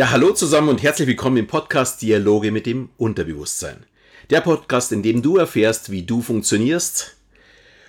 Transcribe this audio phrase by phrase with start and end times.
[0.00, 3.84] Ja, hallo zusammen und herzlich willkommen im Podcast Dialoge mit dem Unterbewusstsein.
[4.30, 7.18] Der Podcast, in dem du erfährst, wie du funktionierst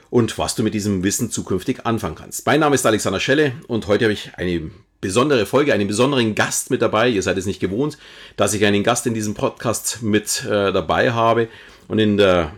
[0.10, 2.46] und was du mit diesem Wissen zukünftig anfangen kannst.
[2.46, 6.70] Mein Name ist Alexander Schelle und heute habe ich eine besondere Folge, einen besonderen Gast
[6.70, 7.08] mit dabei.
[7.08, 7.98] Ihr seid es nicht gewohnt,
[8.36, 11.48] dass ich einen Gast in diesem Podcast mit äh, dabei habe.
[11.88, 12.52] Und in der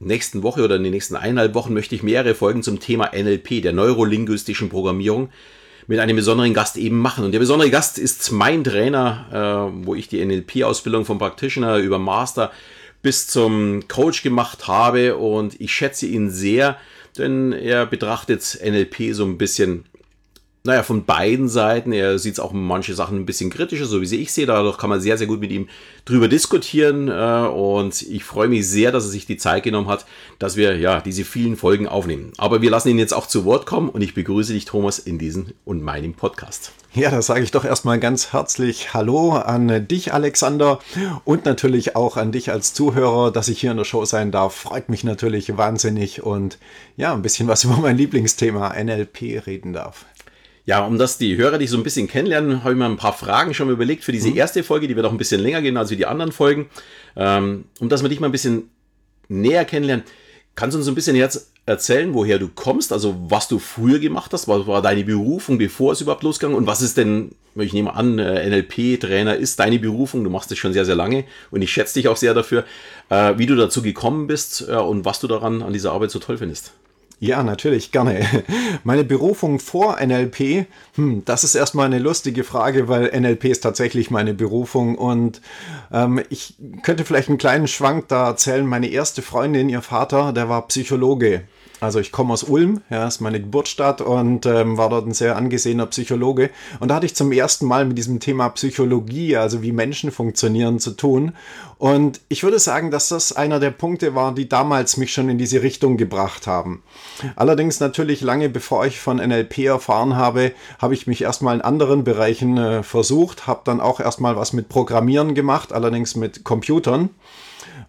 [0.00, 3.62] nächsten Woche oder in den nächsten eineinhalb Wochen möchte ich mehrere Folgen zum Thema NLP,
[3.62, 5.30] der neurolinguistischen Programmierung,
[5.90, 7.24] mit einem besonderen Gast eben machen.
[7.24, 11.98] Und der besondere Gast ist mein Trainer, äh, wo ich die NLP-Ausbildung vom Practitioner über
[11.98, 12.52] Master
[13.02, 15.16] bis zum Coach gemacht habe.
[15.16, 16.76] Und ich schätze ihn sehr,
[17.18, 19.84] denn er betrachtet NLP so ein bisschen
[20.62, 21.92] naja, von beiden Seiten.
[21.92, 24.46] Er sieht es auch manche Sachen ein bisschen kritischer, so wie sie ich sehe.
[24.46, 25.68] Dadurch kann man sehr, sehr gut mit ihm
[26.04, 27.08] drüber diskutieren.
[27.08, 30.04] Äh, und ich freue mich sehr, dass er sich die Zeit genommen hat,
[30.38, 32.32] dass wir ja diese vielen Folgen aufnehmen.
[32.36, 35.18] Aber wir lassen ihn jetzt auch zu Wort kommen und ich begrüße dich, Thomas, in
[35.18, 36.72] diesem und meinem Podcast.
[36.92, 40.80] Ja, da sage ich doch erstmal ganz herzlich Hallo an dich, Alexander,
[41.24, 44.56] und natürlich auch an dich als Zuhörer, dass ich hier in der Show sein darf.
[44.56, 46.58] Freut mich natürlich wahnsinnig und
[46.96, 50.04] ja, ein bisschen was über mein Lieblingsthema NLP reden darf.
[50.70, 53.12] Ja, um dass die Hörer dich so ein bisschen kennenlernen, habe ich mir ein paar
[53.12, 54.36] Fragen schon mal überlegt für diese mhm.
[54.36, 56.70] erste Folge, die wird auch ein bisschen länger gehen als wie die anderen Folgen.
[57.16, 58.70] Ähm, um dass wir dich mal ein bisschen
[59.26, 60.04] näher kennenlernen,
[60.54, 64.32] kannst du uns ein bisschen jetzt erzählen, woher du kommst, also was du früher gemacht
[64.32, 67.92] hast, was war deine Berufung, bevor es überhaupt losgegangen und was ist denn, ich nehme
[67.92, 71.72] an, äh, NLP-Trainer ist deine Berufung, du machst das schon sehr, sehr lange und ich
[71.72, 72.64] schätze dich auch sehr dafür,
[73.08, 76.20] äh, wie du dazu gekommen bist äh, und was du daran an dieser Arbeit so
[76.20, 76.74] toll findest.
[77.22, 78.26] Ja, natürlich, gerne.
[78.84, 84.10] Meine Berufung vor NLP, hm, das ist erstmal eine lustige Frage, weil NLP ist tatsächlich
[84.10, 85.42] meine Berufung und
[85.92, 88.64] ähm, ich könnte vielleicht einen kleinen Schwank da erzählen.
[88.64, 91.42] Meine erste Freundin, ihr Vater, der war Psychologe.
[91.80, 95.36] Also ich komme aus Ulm, ja, ist meine Geburtsstadt und ähm, war dort ein sehr
[95.36, 96.50] angesehener Psychologe.
[96.78, 100.78] Und da hatte ich zum ersten Mal mit diesem Thema Psychologie, also wie Menschen funktionieren,
[100.78, 101.32] zu tun.
[101.78, 105.38] Und ich würde sagen, dass das einer der Punkte war, die damals mich schon in
[105.38, 106.82] diese Richtung gebracht haben.
[107.36, 112.04] Allerdings natürlich lange bevor ich von NLP erfahren habe, habe ich mich erstmal in anderen
[112.04, 117.08] Bereichen äh, versucht, habe dann auch erstmal was mit Programmieren gemacht, allerdings mit Computern.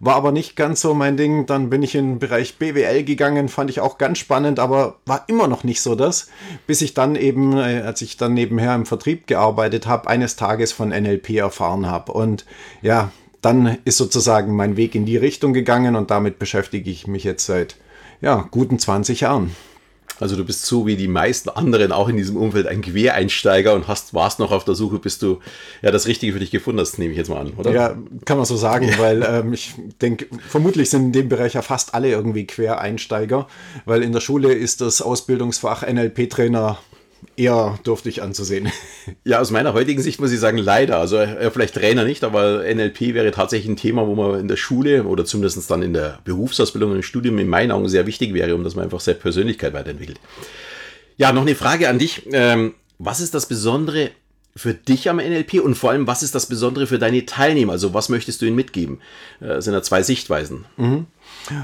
[0.04, 1.46] War aber nicht ganz so mein Ding.
[1.46, 5.26] Dann bin ich in den Bereich BWL gegangen, fand ich auch ganz spannend, aber war
[5.28, 6.28] immer noch nicht so das,
[6.66, 10.72] bis ich dann eben, äh, als ich dann nebenher im Vertrieb gearbeitet habe, eines Tages
[10.72, 12.14] von NLP erfahren habe.
[12.14, 12.48] Und
[12.82, 17.24] ja, dann ist sozusagen mein Weg in die Richtung gegangen und damit beschäftige ich mich
[17.24, 17.76] jetzt seit
[18.22, 19.56] ja, guten 20 Jahren.
[20.22, 23.88] Also du bist so wie die meisten anderen auch in diesem Umfeld ein Quereinsteiger und
[23.88, 25.40] hast, warst noch auf der Suche, bis du
[25.82, 27.72] ja das Richtige für dich gefunden hast, nehme ich jetzt mal an, oder?
[27.72, 29.00] Ja, kann man so sagen, ja.
[29.00, 33.48] weil ähm, ich denke, vermutlich sind in dem Bereich ja fast alle irgendwie Quereinsteiger,
[33.86, 36.78] weil in der Schule ist das Ausbildungsfach NLP-Trainer
[37.38, 38.72] eher dürftig anzusehen.
[39.24, 40.98] Ja, aus meiner heutigen Sicht muss ich sagen, leider.
[41.00, 44.58] Also äh, vielleicht Trainer nicht, aber NLP wäre tatsächlich ein Thema, wo man in der
[44.58, 48.34] Schule oder zumindest dann in der Berufsausbildung und im Studium in meinen Augen sehr wichtig
[48.34, 50.20] wäre, um dass man einfach seine Persönlichkeit weiterentwickelt.
[51.18, 52.28] Ja, noch eine Frage an dich.
[52.32, 54.12] Ähm, was ist das Besondere
[54.56, 57.74] für dich am NLP und vor allem, was ist das Besondere für deine Teilnehmer?
[57.74, 59.00] Also, was möchtest du ihnen mitgeben?
[59.40, 60.66] Äh, das sind ja zwei Sichtweisen.
[60.78, 61.06] Mhm.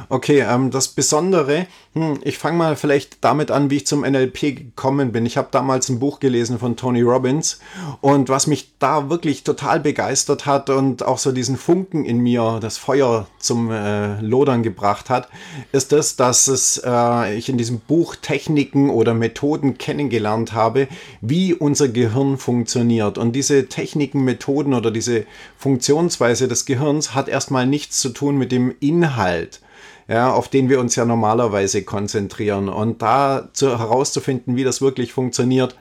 [0.09, 4.55] Okay, ähm, das Besondere, hm, ich fange mal vielleicht damit an, wie ich zum NLP
[4.55, 5.25] gekommen bin.
[5.25, 7.59] Ich habe damals ein Buch gelesen von Tony Robbins
[8.01, 12.59] und was mich da wirklich total begeistert hat und auch so diesen Funken in mir,
[12.61, 15.29] das Feuer zum äh, Lodern gebracht hat,
[15.71, 20.87] ist das, dass es, äh, ich in diesem Buch Techniken oder Methoden kennengelernt habe,
[21.21, 23.17] wie unser Gehirn funktioniert.
[23.17, 25.25] Und diese Techniken, Methoden oder diese
[25.57, 29.61] Funktionsweise des Gehirns hat erstmal nichts zu tun mit dem Inhalt
[30.07, 32.69] ja, auf den wir uns ja normalerweise konzentrieren.
[32.69, 35.75] Und da zu, herauszufinden, wie das wirklich funktioniert,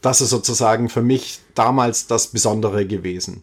[0.00, 3.42] das ist sozusagen für mich damals das Besondere gewesen.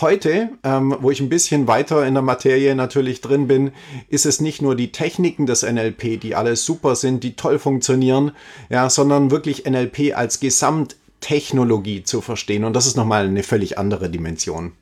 [0.00, 3.72] Heute, ähm, wo ich ein bisschen weiter in der Materie natürlich drin bin,
[4.08, 8.32] ist es nicht nur die Techniken des NLP, die alle super sind, die toll funktionieren,
[8.68, 12.64] ja, sondern wirklich NLP als Gesamttechnologie zu verstehen.
[12.64, 14.72] Und das ist nochmal eine völlig andere Dimension.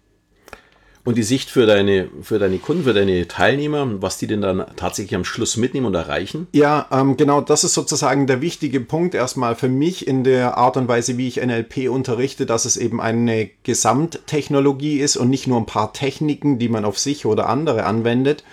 [1.04, 4.64] Und die Sicht für deine, für deine Kunden, für deine Teilnehmer, was die denn dann
[4.76, 6.46] tatsächlich am Schluss mitnehmen und erreichen?
[6.52, 10.76] Ja, ähm, genau, das ist sozusagen der wichtige Punkt erstmal für mich in der Art
[10.76, 15.58] und Weise, wie ich NLP unterrichte, dass es eben eine Gesamttechnologie ist und nicht nur
[15.58, 18.44] ein paar Techniken, die man auf sich oder andere anwendet.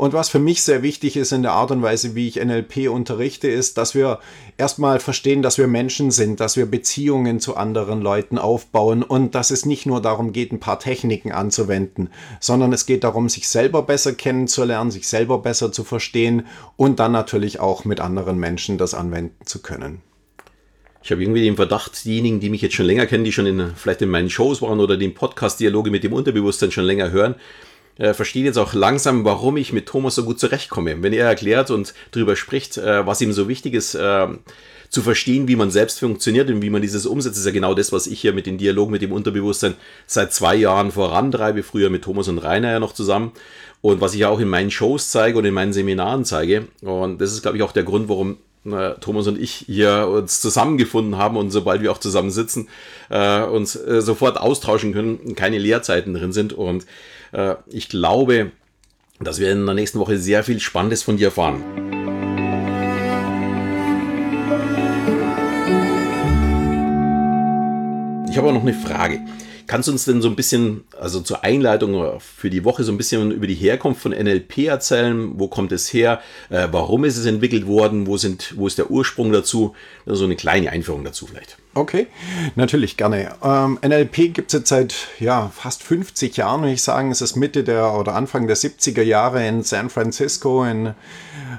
[0.00, 2.88] Und was für mich sehr wichtig ist in der Art und Weise, wie ich NLP
[2.88, 4.18] unterrichte, ist, dass wir
[4.56, 9.50] erstmal verstehen, dass wir Menschen sind, dass wir Beziehungen zu anderen Leuten aufbauen und dass
[9.50, 11.89] es nicht nur darum geht, ein paar Techniken anzuwenden,
[12.40, 16.46] sondern es geht darum, sich selber besser kennenzulernen, sich selber besser zu verstehen
[16.76, 20.02] und dann natürlich auch mit anderen Menschen das anwenden zu können.
[21.02, 23.72] Ich habe irgendwie den Verdacht, diejenigen, die mich jetzt schon länger kennen, die schon in,
[23.74, 27.36] vielleicht in meinen Shows waren oder den Podcast-Dialoge mit dem Unterbewusstsein schon länger hören,
[27.96, 31.02] äh, verstehen jetzt auch langsam, warum ich mit Thomas so gut zurechtkomme.
[31.02, 34.28] Wenn er erklärt und darüber spricht, äh, was ihm so wichtig ist, äh,
[34.90, 37.92] zu verstehen, wie man selbst funktioniert und wie man dieses umsetzt, ist ja genau das,
[37.92, 39.74] was ich hier mit dem Dialog mit dem Unterbewusstsein
[40.06, 43.32] seit zwei Jahren vorantreibe, früher mit Thomas und Rainer ja noch zusammen
[43.80, 46.66] und was ich auch in meinen Shows zeige und in meinen Seminaren zeige.
[46.82, 48.38] Und das ist, glaube ich, auch der Grund, warum
[49.00, 52.68] Thomas und ich hier uns zusammengefunden haben und sobald wir auch zusammen sitzen,
[53.08, 56.52] äh, uns äh, sofort austauschen können, keine Leerzeiten drin sind.
[56.52, 56.84] Und
[57.32, 58.50] äh, ich glaube,
[59.18, 61.99] dass wir in der nächsten Woche sehr viel Spannendes von dir erfahren.
[68.30, 69.20] Ich habe auch noch eine Frage.
[69.66, 72.96] Kannst du uns denn so ein bisschen, also zur Einleitung für die Woche, so ein
[72.96, 75.32] bisschen über die Herkunft von NLP erzählen?
[75.34, 76.20] Wo kommt es her?
[76.48, 78.06] Äh, warum ist es entwickelt worden?
[78.06, 79.74] Wo, sind, wo ist der Ursprung dazu?
[80.06, 81.58] So also eine kleine Einführung dazu vielleicht.
[81.72, 82.08] Okay,
[82.56, 83.30] natürlich gerne.
[83.44, 87.12] Ähm, NLP gibt es jetzt seit ja, fast 50 Jahren, würde ich sagen.
[87.12, 90.94] Es ist Mitte der oder Anfang der 70er Jahre in San Francisco in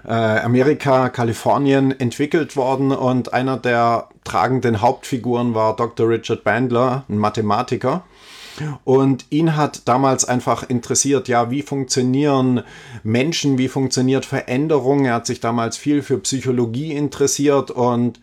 [0.06, 6.10] äh, Amerika, Kalifornien entwickelt worden und einer der tragenden Hauptfiguren war Dr.
[6.10, 8.04] Richard Bandler, ein Mathematiker.
[8.84, 12.64] Und ihn hat damals einfach interessiert, ja, wie funktionieren
[13.04, 15.06] Menschen, wie funktioniert Veränderung.
[15.06, 18.20] Er hat sich damals viel für Psychologie interessiert und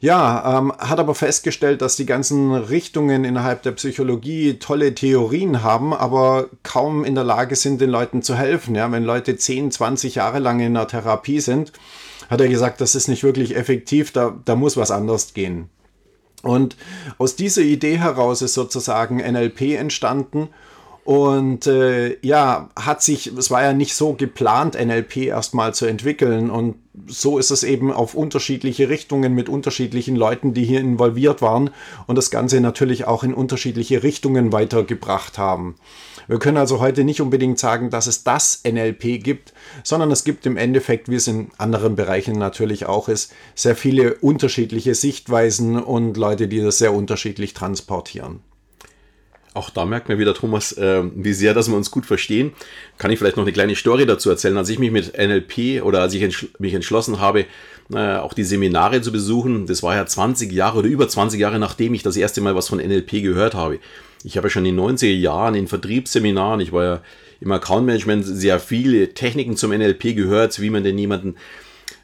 [0.00, 5.94] ja, ähm, hat aber festgestellt, dass die ganzen Richtungen innerhalb der Psychologie tolle Theorien haben,
[5.94, 8.74] aber kaum in der Lage sind, den Leuten zu helfen.
[8.74, 11.72] Ja, wenn Leute 10, 20 Jahre lang in einer Therapie sind,
[12.28, 15.70] hat er gesagt, das ist nicht wirklich effektiv, da, da muss was anders gehen.
[16.42, 16.76] Und
[17.18, 20.48] aus dieser Idee heraus ist sozusagen NLP entstanden
[21.06, 26.50] und äh, ja, hat sich, es war ja nicht so geplant, NLP erstmal zu entwickeln.
[26.50, 26.74] Und
[27.06, 31.70] so ist es eben auf unterschiedliche Richtungen mit unterschiedlichen Leuten, die hier involviert waren
[32.08, 35.76] und das Ganze natürlich auch in unterschiedliche Richtungen weitergebracht haben.
[36.26, 39.54] Wir können also heute nicht unbedingt sagen, dass es das NLP gibt,
[39.84, 44.14] sondern es gibt im Endeffekt, wie es in anderen Bereichen natürlich auch ist, sehr viele
[44.14, 48.40] unterschiedliche Sichtweisen und Leute, die das sehr unterschiedlich transportieren.
[49.56, 52.52] Auch da merkt man wieder, Thomas, äh, wie sehr, dass wir uns gut verstehen.
[52.98, 54.56] Kann ich vielleicht noch eine kleine Story dazu erzählen.
[54.58, 57.46] Als ich mich mit NLP oder als ich entschl mich entschlossen habe,
[57.90, 61.58] äh, auch die Seminare zu besuchen, das war ja 20 Jahre oder über 20 Jahre,
[61.58, 63.78] nachdem ich das erste Mal was von NLP gehört habe.
[64.24, 67.00] Ich habe ja schon in den 90er Jahren in Vertriebsseminaren, ich war ja
[67.40, 71.36] im Account Management, sehr viele Techniken zum NLP gehört, wie man denn jemanden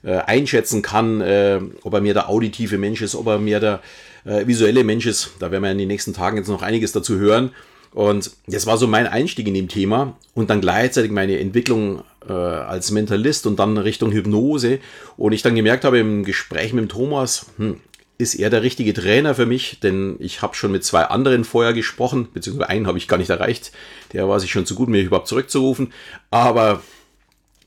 [0.05, 3.83] äh, einschätzen kann, äh, ob er mehr der auditive Mensch ist, ob er mehr der
[4.25, 5.33] äh, visuelle Mensch ist.
[5.39, 7.51] Da werden wir in den nächsten Tagen jetzt noch einiges dazu hören.
[7.93, 12.33] Und das war so mein Einstieg in dem Thema und dann gleichzeitig meine Entwicklung äh,
[12.33, 14.79] als Mentalist und dann Richtung Hypnose.
[15.17, 17.81] Und ich dann gemerkt habe im Gespräch mit dem Thomas, hm,
[18.17, 21.73] ist er der richtige Trainer für mich, denn ich habe schon mit zwei anderen vorher
[21.73, 23.73] gesprochen, beziehungsweise einen habe ich gar nicht erreicht.
[24.13, 25.93] Der war sich schon zu gut, mich überhaupt zurückzurufen.
[26.31, 26.83] Aber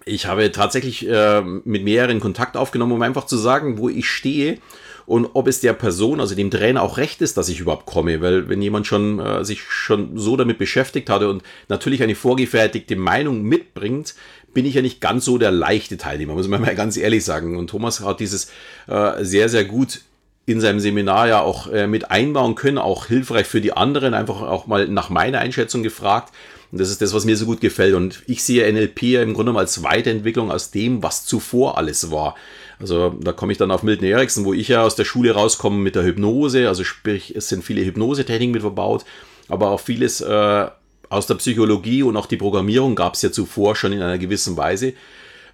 [0.05, 4.59] ich habe tatsächlich äh, mit mehreren Kontakt aufgenommen, um einfach zu sagen, wo ich stehe
[5.07, 8.21] und ob es der Person, also dem Trainer auch recht ist, dass ich überhaupt komme,
[8.21, 12.95] weil wenn jemand schon äh, sich schon so damit beschäftigt hatte und natürlich eine vorgefertigte
[12.95, 14.15] Meinung mitbringt,
[14.53, 17.57] bin ich ja nicht ganz so der leichte Teilnehmer, muss man mal ganz ehrlich sagen.
[17.57, 18.51] Und Thomas hat dieses
[18.87, 20.01] äh, sehr, sehr gut
[20.45, 24.41] in seinem Seminar ja auch äh, mit einbauen können, auch hilfreich für die anderen, einfach
[24.41, 26.33] auch mal nach meiner Einschätzung gefragt.
[26.71, 27.95] Und das ist das, was mir so gut gefällt.
[27.95, 32.35] Und ich sehe NLP ja im Grunde als Weiterentwicklung aus dem, was zuvor alles war.
[32.79, 35.77] Also da komme ich dann auf Milton Erickson, wo ich ja aus der Schule rauskomme
[35.77, 36.67] mit der Hypnose.
[36.67, 39.05] Also sprich, es sind viele Hypnosetechniken mit verbaut,
[39.47, 40.67] aber auch vieles äh,
[41.09, 44.57] aus der Psychologie und auch die Programmierung gab es ja zuvor schon in einer gewissen
[44.57, 44.93] Weise.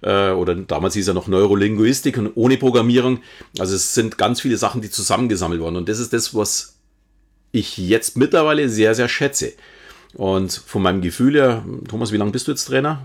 [0.02, 3.20] Äh, oder damals hieß ja noch Neurolinguistik und ohne Programmierung.
[3.58, 5.76] Also es sind ganz viele Sachen, die zusammengesammelt wurden.
[5.76, 6.76] Und das ist das, was
[7.52, 9.52] ich jetzt mittlerweile sehr, sehr schätze.
[10.14, 13.02] Und von meinem Gefühl her, Thomas, wie lange bist du jetzt Trainer?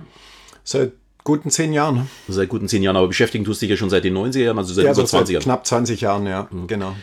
[0.63, 2.09] Seit guten zehn Jahren.
[2.27, 4.57] Seit guten zehn Jahren, aber beschäftigen tust du dich ja schon seit den 90er Jahren,
[4.57, 5.43] also seit ja, über 20 Jahren.
[5.43, 6.67] Knapp 20 Jahren, ja, mhm.
[6.67, 6.95] genau.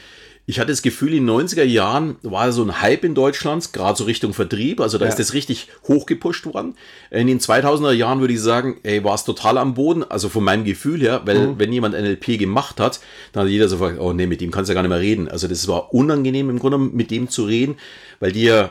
[0.46, 3.96] Ich hatte das Gefühl, in den 90er Jahren war so ein Hype in Deutschland, gerade
[3.96, 4.80] so Richtung Vertrieb.
[4.80, 5.08] Also da ja.
[5.08, 6.74] ist das richtig hochgepusht worden.
[7.10, 10.04] In den 2000er Jahren würde ich sagen, ey, war es total am Boden.
[10.04, 11.58] Also von meinem Gefühl her, weil mhm.
[11.58, 13.00] wenn jemand NLP gemacht hat,
[13.32, 15.00] dann hat jeder so gefragt, oh nee, mit dem kannst du ja gar nicht mehr
[15.00, 15.28] reden.
[15.28, 17.76] Also das war unangenehm im Grunde mit dem zu reden,
[18.20, 18.70] weil die ja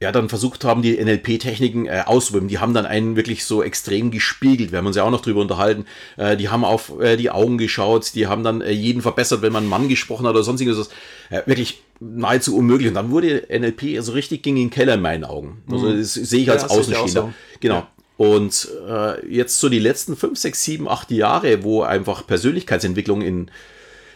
[0.00, 2.48] ja, dann versucht haben, die NLP-Techniken äh, auszuüben.
[2.48, 4.70] Die haben dann einen wirklich so extrem gespiegelt.
[4.70, 5.86] Wir haben uns ja auch noch drüber unterhalten.
[6.16, 9.52] Äh, die haben auf äh, die Augen geschaut, die haben dann äh, jeden verbessert, wenn
[9.52, 10.90] man einen Mann gesprochen hat oder sonstiges.
[11.30, 12.88] Äh, wirklich nahezu unmöglich.
[12.88, 15.62] Und dann wurde NLP also richtig ging in den Keller in meinen Augen.
[15.70, 15.98] Also mhm.
[15.98, 17.22] das sehe ich als ja, Außenstehender.
[17.22, 17.32] So.
[17.58, 17.74] Genau.
[17.74, 17.88] Ja.
[18.18, 23.50] Und äh, jetzt so die letzten fünf, sechs, sieben, acht Jahre, wo einfach Persönlichkeitsentwicklung in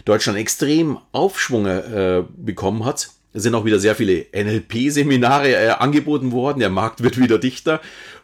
[0.04, 6.60] Deutschland extrem Aufschwung äh, bekommen hat, sind auch wieder sehr viele NLP-Seminare äh, angeboten worden.
[6.60, 7.80] Der Markt wird wieder dichter.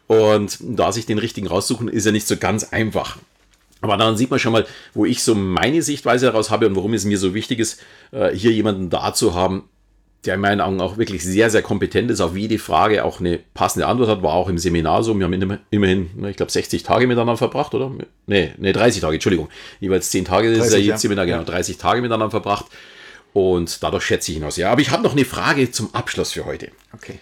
[0.07, 3.17] Und da sich den richtigen raussuchen, ist ja nicht so ganz einfach.
[3.81, 6.93] Aber dann sieht man schon mal, wo ich so meine Sichtweise daraus habe und warum
[6.93, 9.63] es mir so wichtig ist, äh, hier jemanden da zu haben,
[10.25, 13.39] der in meinen Augen auch wirklich sehr, sehr kompetent ist, auf jede Frage auch eine
[13.53, 15.17] passende Antwort hat, war auch im Seminar so.
[15.17, 17.91] Wir haben immerhin, ich glaube, 60 Tage miteinander verbracht, oder?
[18.25, 19.47] Nee, nee, 30 Tage, Entschuldigung.
[19.79, 22.65] Jeweils 10 Tage 30, ist ja jetzt Seminar, genau, 30 Tage miteinander verbracht.
[23.33, 24.69] Und dadurch schätze ich ihn auch sehr.
[24.69, 26.71] Aber ich habe noch eine Frage zum Abschluss für heute.
[26.93, 27.19] Okay.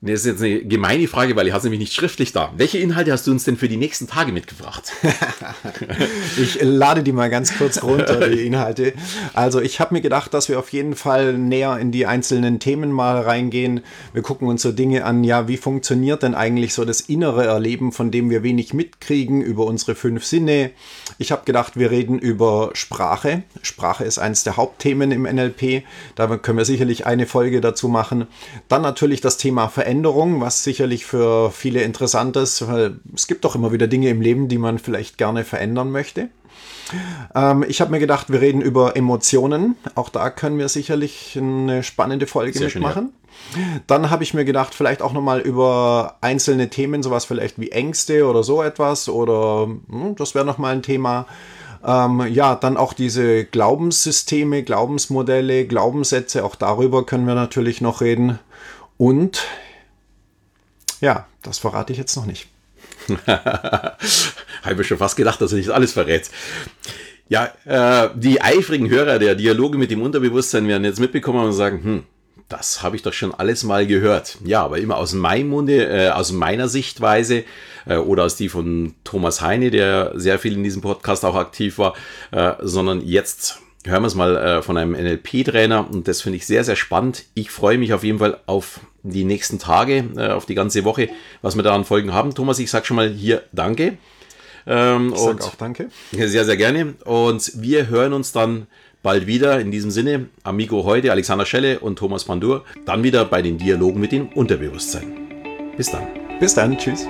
[0.00, 2.52] Das ist jetzt eine gemeine Frage, weil ich habe nämlich nicht schriftlich da.
[2.56, 4.92] Welche Inhalte hast du uns denn für die nächsten Tage mitgebracht?
[6.40, 8.92] ich lade die mal ganz kurz runter, die Inhalte.
[9.34, 12.92] Also ich habe mir gedacht, dass wir auf jeden Fall näher in die einzelnen Themen
[12.92, 13.80] mal reingehen.
[14.12, 17.90] Wir gucken uns so Dinge an, ja, wie funktioniert denn eigentlich so das innere Erleben,
[17.90, 20.70] von dem wir wenig mitkriegen, über unsere fünf Sinne.
[21.18, 23.42] Ich habe gedacht, wir reden über Sprache.
[23.62, 25.82] Sprache ist eines der Hauptthemen im NLP.
[26.14, 28.28] Da können wir sicherlich eine Folge dazu machen.
[28.68, 29.87] Dann natürlich das Thema Veränderung.
[29.88, 34.20] Veränderung, was sicherlich für viele interessant ist, weil es gibt doch immer wieder Dinge im
[34.20, 36.28] Leben, die man vielleicht gerne verändern möchte.
[37.34, 39.76] Ähm, ich habe mir gedacht, wir reden über Emotionen.
[39.94, 43.14] Auch da können wir sicherlich eine spannende Folge Sehr mitmachen.
[43.54, 43.80] Schön, ja.
[43.86, 48.26] Dann habe ich mir gedacht, vielleicht auch nochmal über einzelne Themen, sowas vielleicht wie Ängste
[48.26, 49.08] oder so etwas.
[49.08, 51.24] Oder hm, das wäre nochmal ein Thema.
[51.82, 58.38] Ähm, ja, dann auch diese Glaubenssysteme, Glaubensmodelle, Glaubenssätze, auch darüber können wir natürlich noch reden.
[58.98, 59.46] Und
[61.00, 62.48] ja, das verrate ich jetzt noch nicht.
[63.26, 66.30] Habe ich schon fast gedacht, dass er nicht alles verrät.
[67.28, 71.82] Ja, äh, die eifrigen Hörer der Dialoge mit dem Unterbewusstsein werden jetzt mitbekommen und sagen,
[71.82, 72.04] hm,
[72.48, 74.38] das habe ich doch schon alles mal gehört.
[74.44, 77.44] Ja, aber immer aus meinem Munde, äh, aus meiner Sichtweise
[77.86, 81.78] äh, oder aus die von Thomas Heine, der sehr viel in diesem Podcast auch aktiv
[81.78, 81.94] war,
[82.30, 86.46] äh, sondern jetzt hören wir es mal äh, von einem NLP-Trainer und das finde ich
[86.46, 87.24] sehr, sehr spannend.
[87.34, 91.08] Ich freue mich auf jeden Fall auf die nächsten Tage, äh, auf die ganze Woche,
[91.42, 92.34] was wir da an Folgen haben.
[92.34, 93.98] Thomas, ich sage schon mal hier Danke.
[94.66, 95.88] Ähm, ich sage auch Danke.
[96.12, 96.94] Sehr, sehr gerne.
[97.04, 98.66] Und wir hören uns dann
[99.02, 99.60] bald wieder.
[99.60, 102.64] In diesem Sinne, Amigo heute, Alexander Schelle und Thomas Pandur.
[102.84, 105.72] Dann wieder bei den Dialogen mit dem Unterbewusstsein.
[105.76, 106.06] Bis dann.
[106.40, 106.76] Bis dann.
[106.76, 107.06] Tschüss.